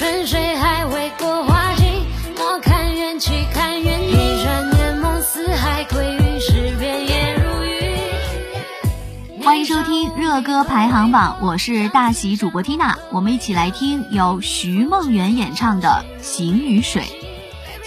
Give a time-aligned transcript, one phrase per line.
[0.00, 1.86] 春水还未过花尽，
[2.34, 4.08] 莫看缘起看缘尽。
[4.08, 9.44] 一转眼梦似海，归于诗篇也如雨。
[9.44, 17.02] 欢迎收听热歌排行榜，我是大喜主播缇娜，我们一起来听由徐梦圆演唱的《行于水》。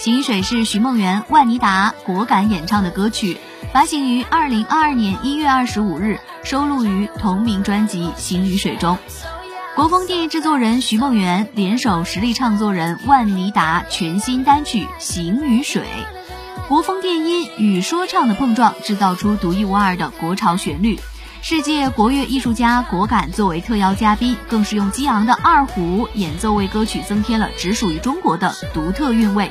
[0.00, 3.38] 行于水》是徐梦圆、万妮达果敢演唱的歌曲，
[3.72, 8.98] 发行于二零二二年一月二十五日，收录于同名专辑《行于水》中。
[9.74, 15.82] 国风电影制作人徐梦圆联手实力唱作人万妮达全新单曲《行于水》，
[16.68, 21.00] 国风电音与说唱的碰撞，制造出独一无二的国潮旋律。
[21.42, 29.50] 世界国乐艺术家果敢作为特邀嘉宾，更是用激昂的二胡演奏为歌曲增添了只属于中国的独特韵味。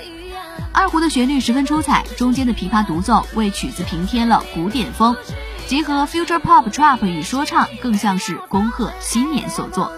[0.71, 5.17] 二胡的旋律十分出彩，中间的琵琶独奏为曲子平添了古典风。
[5.67, 9.91] 结合 future pop trap 与说唱，更像是恭贺新年所作。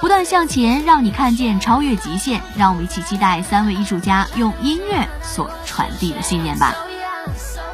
[0.00, 2.42] 不断向前，让你看见超越极限。
[2.56, 6.74] 让我们一起期待三位艺术家用音乐所传递的信念吧。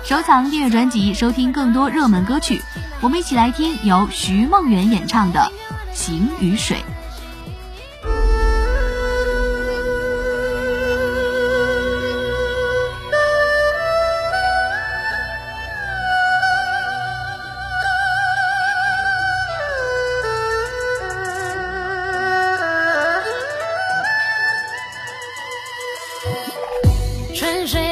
[0.04, 2.62] 收藏订阅专辑，收听更多热门歌曲。
[3.00, 5.50] 我们一起来听由徐梦圆演唱的
[5.96, 6.76] 《行与水》。
[27.34, 27.91] 春水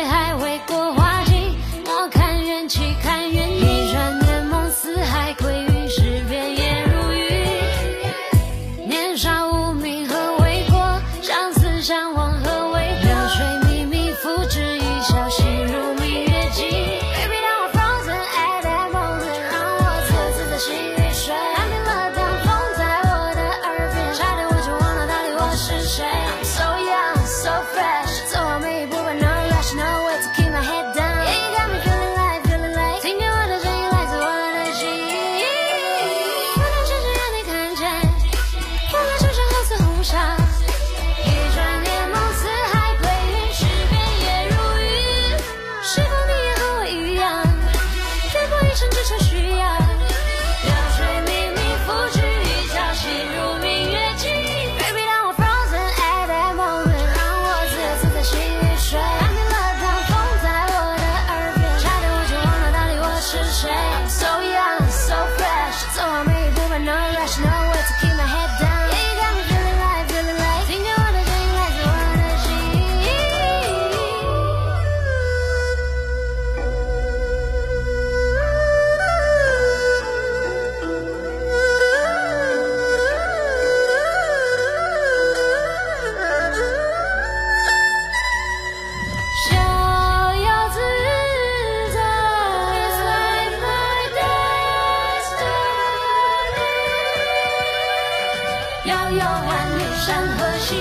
[98.87, 100.75] 遥遥万里山河兮，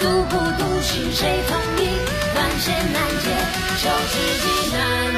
[0.00, 1.88] 独步独行谁同意？
[2.34, 3.30] 万险难解，
[3.78, 5.13] 求知己难。